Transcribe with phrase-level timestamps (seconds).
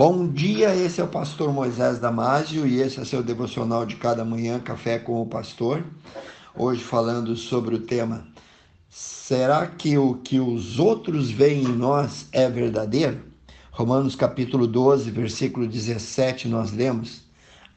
[0.00, 4.24] Bom dia, esse é o pastor Moisés Damásio e esse é seu devocional de cada
[4.24, 5.84] manhã, Café com o Pastor.
[6.56, 8.26] Hoje falando sobre o tema:
[8.88, 13.20] Será que o que os outros veem em nós é verdadeiro?
[13.70, 17.24] Romanos capítulo 12, versículo 17, nós lemos: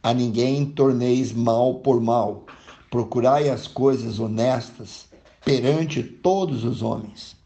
[0.02, 2.46] A ninguém torneis mal por mal,
[2.90, 5.08] procurai as coisas honestas
[5.44, 7.43] perante todos os homens.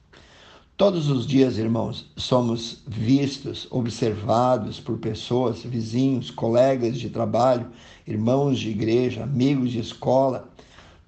[0.77, 7.71] Todos os dias, irmãos, somos vistos, observados por pessoas, vizinhos, colegas de trabalho,
[8.05, 10.47] irmãos de igreja, amigos de escola.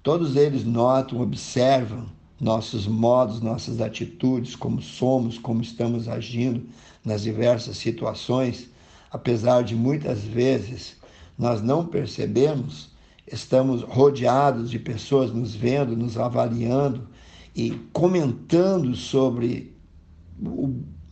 [0.02, 2.06] Todos eles notam, observam
[2.40, 6.66] nossos modos, nossas atitudes, como somos, como estamos agindo
[7.04, 8.68] nas diversas situações,
[9.08, 10.96] apesar de muitas vezes
[11.38, 12.88] nós não percebemos,
[13.24, 17.06] estamos rodeados de pessoas nos vendo, nos avaliando,
[17.54, 19.74] e comentando sobre,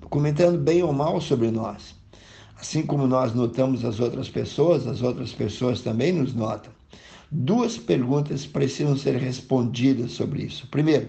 [0.09, 1.95] comentando bem ou mal sobre nós.
[2.57, 6.73] Assim como nós notamos as outras pessoas, as outras pessoas também nos notam.
[7.31, 10.67] Duas perguntas precisam ser respondidas sobre isso.
[10.69, 11.09] Primeiro,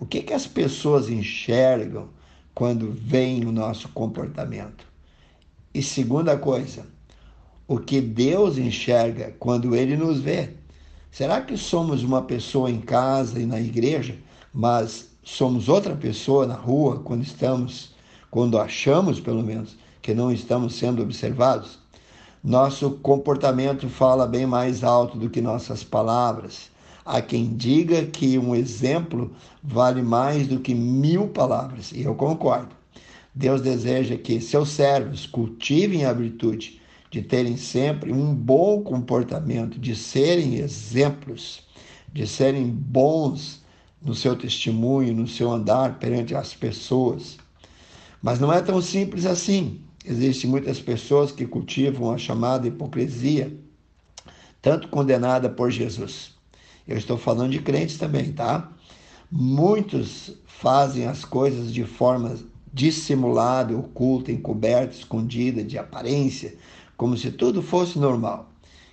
[0.00, 2.08] o que, que as pessoas enxergam
[2.54, 4.84] quando veem o nosso comportamento?
[5.72, 6.84] E segunda coisa,
[7.68, 10.50] o que Deus enxerga quando Ele nos vê?
[11.10, 14.16] Será que somos uma pessoa em casa e na igreja
[14.52, 17.94] mas somos outra pessoa na rua quando estamos,
[18.30, 21.78] quando achamos pelo menos que não estamos sendo observados,
[22.42, 26.70] nosso comportamento fala bem mais alto do que nossas palavras.
[27.04, 29.30] Há quem diga que um exemplo
[29.62, 32.74] vale mais do que mil palavras, e eu concordo.
[33.34, 36.80] Deus deseja que seus servos cultivem a virtude
[37.10, 41.62] de terem sempre um bom comportamento, de serem exemplos,
[42.12, 43.61] de serem bons
[44.04, 47.38] no seu testemunho, no seu andar perante as pessoas.
[48.20, 49.80] Mas não é tão simples assim.
[50.04, 53.56] Existem muitas pessoas que cultivam a chamada hipocrisia,
[54.60, 56.32] tanto condenada por Jesus.
[56.86, 58.70] Eu estou falando de crentes também, tá?
[59.30, 62.36] Muitos fazem as coisas de forma
[62.72, 66.54] dissimulada, oculta, encoberta, escondida, de aparência,
[66.96, 68.50] como se tudo fosse normal.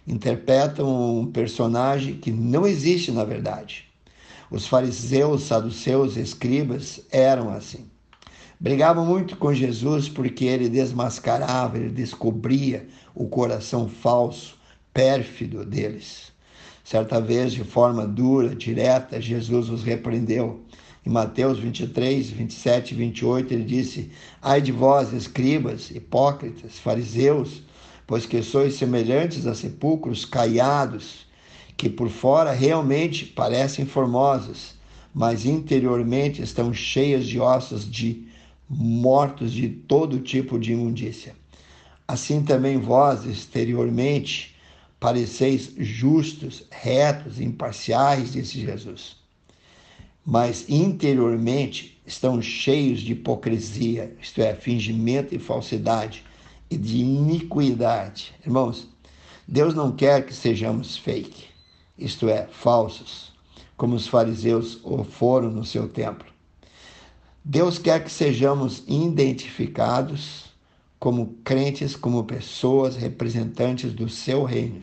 [0.08, 3.89] Interpretam um personagem que não existe na verdade.
[4.52, 7.86] Os fariseus, saduceus escribas eram assim.
[8.60, 14.58] Brigavam muito com Jesus porque ele desmascarava, ele descobria o coração falso,
[14.92, 16.32] pérfido deles.
[16.84, 20.62] Certa vez, de forma dura, direta, Jesus os repreendeu.
[21.06, 24.10] Em Mateus 23, 27 e 28, ele disse:
[24.42, 27.62] Ai de vós, escribas, hipócritas, fariseus,
[28.08, 31.29] pois que sois semelhantes a sepulcros caiados
[31.80, 34.76] que por fora realmente parecem formosas,
[35.14, 38.28] mas interiormente estão cheias de ossos de
[38.70, 41.34] mortos de todo tipo de imundícia.
[42.06, 44.58] Assim também vós, exteriormente,
[45.00, 49.16] pareceis justos, retos, imparciais, disse Jesus.
[50.26, 56.26] Mas interiormente estão cheios de hipocrisia, isto é, fingimento e falsidade,
[56.70, 58.34] e de iniquidade.
[58.46, 58.86] Irmãos,
[59.48, 61.48] Deus não quer que sejamos fake
[62.00, 63.32] isto é, falsos,
[63.76, 66.28] como os fariseus o foram no seu templo.
[67.44, 70.46] Deus quer que sejamos identificados
[71.00, 74.82] como crentes, como pessoas representantes do seu reino,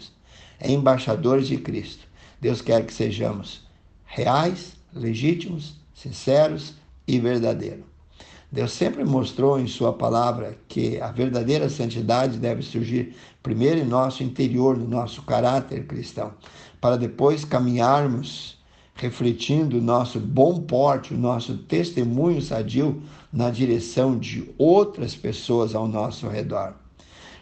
[0.63, 2.07] embaixadores de Cristo.
[2.41, 3.67] Deus quer que sejamos
[4.05, 6.75] reais, legítimos, sinceros
[7.07, 7.96] e verdadeiros.
[8.51, 14.23] Deus sempre mostrou em Sua palavra que a verdadeira santidade deve surgir primeiro em nosso
[14.23, 16.33] interior, no nosso caráter cristão,
[16.81, 18.57] para depois caminharmos
[18.97, 25.87] refletindo o nosso bom porte, o nosso testemunho sadio na direção de outras pessoas ao
[25.87, 26.75] nosso redor.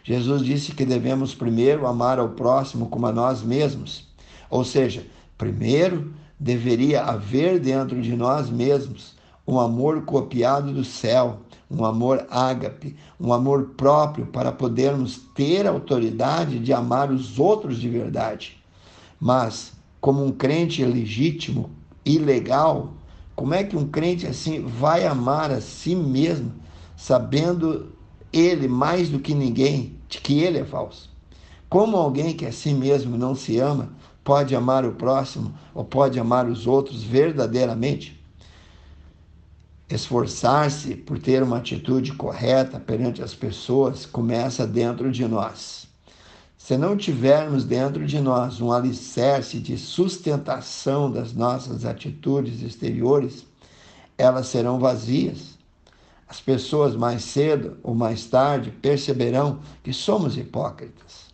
[0.03, 4.07] Jesus disse que devemos primeiro amar ao próximo como a nós mesmos,
[4.49, 5.05] ou seja,
[5.37, 9.15] primeiro deveria haver dentro de nós mesmos
[9.47, 11.39] um amor copiado do céu,
[11.69, 17.89] um amor ágape, um amor próprio para podermos ter autoridade de amar os outros de
[17.89, 18.57] verdade.
[19.19, 21.69] Mas, como um crente legítimo
[22.03, 22.93] e legal,
[23.35, 26.51] como é que um crente assim vai amar a si mesmo,
[26.95, 27.91] sabendo
[28.31, 31.09] ele mais do que ninguém de que ele é falso?
[31.69, 33.89] Como alguém que a si mesmo não se ama
[34.23, 38.24] pode amar o próximo ou pode amar os outros verdadeiramente?
[39.87, 45.87] Esforçar-se por ter uma atitude correta perante as pessoas começa dentro de nós.
[46.57, 53.45] Se não tivermos dentro de nós um alicerce de sustentação das nossas atitudes exteriores,
[54.17, 55.53] elas serão vazias.
[56.27, 61.25] as pessoas mais cedo ou mais tarde perceberão que somos hipócritas.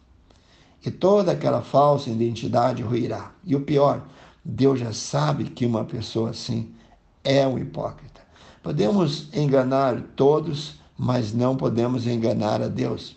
[0.86, 3.32] E toda aquela falsa identidade ruirá.
[3.46, 4.06] E o pior,
[4.44, 6.76] Deus já sabe que uma pessoa assim
[7.24, 8.11] é um hipócrita.
[8.64, 13.16] Podemos enganar todos, mas não podemos enganar a Deus.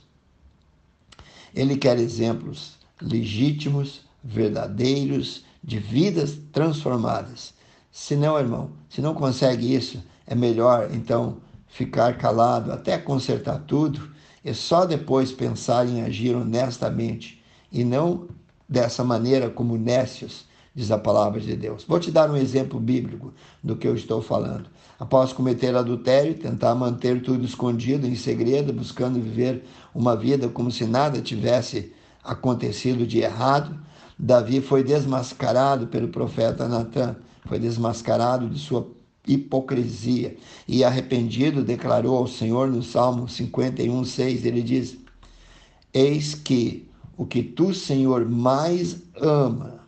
[1.54, 7.54] Ele quer exemplos legítimos, verdadeiros, de vidas transformadas.
[7.90, 11.38] Se não, irmão, se não consegue isso, é melhor então
[11.68, 14.10] ficar calado até consertar tudo
[14.44, 18.28] e só depois pensar em agir honestamente e não
[18.68, 21.84] dessa maneira como nécios, diz a palavra de Deus.
[21.86, 23.32] Vou te dar um exemplo bíblico
[23.62, 24.68] do que eu estou falando.
[24.98, 30.84] Após cometer adultério, tentar manter tudo escondido, em segredo, buscando viver uma vida como se
[30.84, 31.92] nada tivesse
[32.22, 33.78] acontecido de errado,
[34.18, 38.88] Davi foi desmascarado pelo profeta Natan, foi desmascarado de sua
[39.26, 40.36] hipocrisia
[40.66, 44.96] e arrependido declarou ao Senhor no Salmo 51, 6, ele diz:
[45.92, 49.83] Eis que o que tu, Senhor, mais ama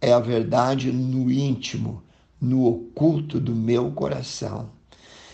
[0.00, 2.02] é a verdade no íntimo,
[2.40, 4.70] no oculto do meu coração.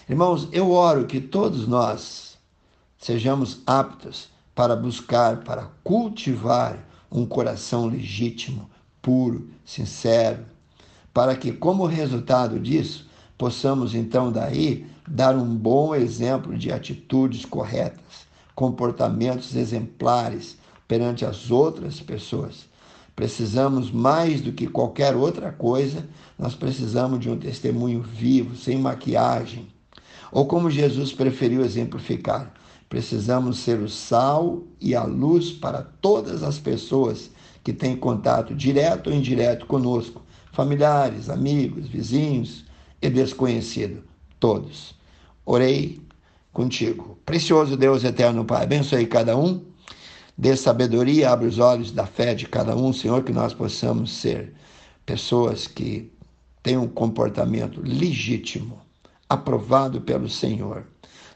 [0.09, 2.37] Irmãos, eu oro que todos nós
[2.99, 8.69] sejamos aptos para buscar, para cultivar um coração legítimo,
[9.01, 10.45] puro, sincero,
[11.15, 13.09] para que, como resultado disso,
[13.39, 20.59] possamos então daí dar um bom exemplo de atitudes corretas, comportamentos exemplares
[20.89, 22.67] perante as outras pessoas
[23.17, 26.07] Precisamos mais do que qualquer outra coisa,
[26.39, 29.69] nós precisamos de um testemunho vivo, sem maquiagem.
[30.31, 32.53] Ou como Jesus preferiu exemplificar,
[32.91, 37.31] precisamos ser o sal e a luz para todas as pessoas
[37.65, 40.23] que têm contato direto ou indireto conosco,
[40.53, 42.67] familiares, amigos, vizinhos
[43.01, 44.03] e desconhecidos,
[44.39, 44.95] todos.
[45.47, 46.03] Orei
[46.53, 47.19] contigo.
[47.25, 49.65] Precioso Deus eterno Pai, abençoe cada um
[50.39, 54.53] Dê sabedoria, abre os olhos da fé de cada um, Senhor, que nós possamos ser
[55.07, 56.13] pessoas que
[56.63, 58.79] têm um comportamento legítimo,
[59.29, 60.87] aprovado pelo Senhor.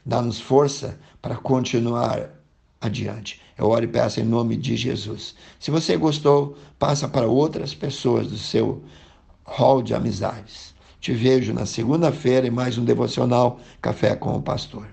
[0.05, 2.29] Dá-nos força para continuar
[2.79, 3.41] adiante.
[3.57, 5.35] Eu oro e peço em nome de Jesus.
[5.59, 8.83] Se você gostou, passa para outras pessoas do seu
[9.45, 10.75] hall de amizades.
[10.99, 14.87] Te vejo na segunda-feira em mais um devocional Café com o Pastor.